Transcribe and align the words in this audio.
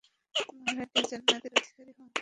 মহিলাটি 0.55 0.99
জান্নাতের 1.09 1.51
অধিকারী 1.57 1.91
হন। 1.97 2.09